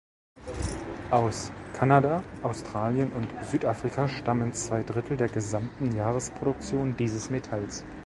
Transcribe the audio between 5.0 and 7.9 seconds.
der gesamten Jahresproduktion dieses Metalls.